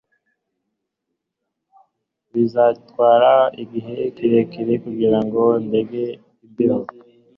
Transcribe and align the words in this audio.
Bizantwara 2.31 3.31
igihe 3.63 3.95
kirekire 4.15 4.73
kugirango 4.83 5.41
ndenge 5.65 6.03
imbeho 6.45 6.79